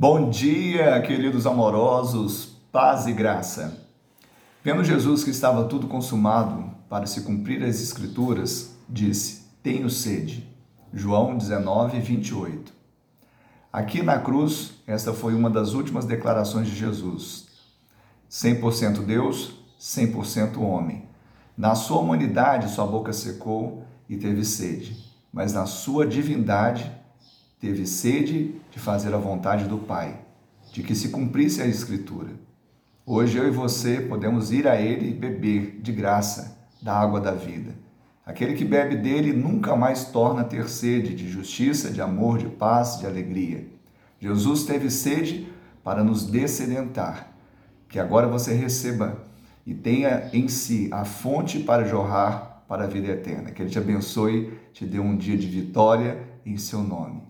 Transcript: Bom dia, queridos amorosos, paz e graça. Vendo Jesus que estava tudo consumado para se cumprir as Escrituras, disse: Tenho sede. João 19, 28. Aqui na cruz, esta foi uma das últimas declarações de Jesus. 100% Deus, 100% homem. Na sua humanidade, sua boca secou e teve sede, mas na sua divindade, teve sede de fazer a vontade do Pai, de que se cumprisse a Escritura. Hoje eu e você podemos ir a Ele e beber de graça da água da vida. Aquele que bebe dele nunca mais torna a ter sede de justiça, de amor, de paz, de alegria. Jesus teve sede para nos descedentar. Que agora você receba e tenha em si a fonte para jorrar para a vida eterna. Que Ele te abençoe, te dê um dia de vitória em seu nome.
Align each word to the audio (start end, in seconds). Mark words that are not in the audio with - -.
Bom 0.00 0.30
dia, 0.30 1.02
queridos 1.02 1.44
amorosos, 1.44 2.56
paz 2.70 3.08
e 3.08 3.12
graça. 3.12 3.84
Vendo 4.62 4.84
Jesus 4.84 5.24
que 5.24 5.30
estava 5.30 5.64
tudo 5.64 5.88
consumado 5.88 6.70
para 6.88 7.04
se 7.04 7.22
cumprir 7.22 7.64
as 7.64 7.82
Escrituras, 7.82 8.76
disse: 8.88 9.48
Tenho 9.60 9.90
sede. 9.90 10.48
João 10.94 11.36
19, 11.36 11.98
28. 11.98 12.72
Aqui 13.72 14.00
na 14.00 14.20
cruz, 14.20 14.74
esta 14.86 15.12
foi 15.12 15.34
uma 15.34 15.50
das 15.50 15.72
últimas 15.72 16.04
declarações 16.04 16.68
de 16.68 16.76
Jesus. 16.76 17.48
100% 18.30 19.04
Deus, 19.04 19.54
100% 19.80 20.60
homem. 20.60 21.08
Na 21.56 21.74
sua 21.74 21.98
humanidade, 21.98 22.70
sua 22.70 22.86
boca 22.86 23.12
secou 23.12 23.82
e 24.08 24.16
teve 24.16 24.44
sede, 24.44 24.96
mas 25.32 25.52
na 25.52 25.66
sua 25.66 26.06
divindade, 26.06 26.88
teve 27.60 27.86
sede 27.86 28.54
de 28.70 28.78
fazer 28.78 29.12
a 29.14 29.18
vontade 29.18 29.64
do 29.64 29.78
Pai, 29.78 30.20
de 30.72 30.82
que 30.82 30.94
se 30.94 31.08
cumprisse 31.08 31.60
a 31.60 31.66
Escritura. 31.66 32.30
Hoje 33.04 33.38
eu 33.38 33.48
e 33.48 33.50
você 33.50 34.00
podemos 34.00 34.52
ir 34.52 34.68
a 34.68 34.80
Ele 34.80 35.10
e 35.10 35.14
beber 35.14 35.80
de 35.80 35.92
graça 35.92 36.58
da 36.80 36.94
água 36.94 37.20
da 37.20 37.32
vida. 37.32 37.74
Aquele 38.24 38.54
que 38.54 38.64
bebe 38.64 38.96
dele 38.96 39.32
nunca 39.32 39.74
mais 39.74 40.04
torna 40.04 40.42
a 40.42 40.44
ter 40.44 40.68
sede 40.68 41.14
de 41.14 41.28
justiça, 41.28 41.90
de 41.90 42.00
amor, 42.00 42.38
de 42.38 42.46
paz, 42.46 42.98
de 42.98 43.06
alegria. 43.06 43.66
Jesus 44.20 44.64
teve 44.64 44.90
sede 44.90 45.48
para 45.82 46.04
nos 46.04 46.26
descedentar. 46.26 47.32
Que 47.88 47.98
agora 47.98 48.28
você 48.28 48.52
receba 48.52 49.24
e 49.64 49.72
tenha 49.72 50.28
em 50.34 50.46
si 50.46 50.90
a 50.92 51.06
fonte 51.06 51.60
para 51.60 51.86
jorrar 51.86 52.64
para 52.68 52.84
a 52.84 52.86
vida 52.86 53.08
eterna. 53.08 53.50
Que 53.50 53.62
Ele 53.62 53.70
te 53.70 53.78
abençoe, 53.78 54.52
te 54.74 54.84
dê 54.84 54.98
um 54.98 55.16
dia 55.16 55.38
de 55.38 55.46
vitória 55.46 56.22
em 56.44 56.58
seu 56.58 56.82
nome. 56.82 57.22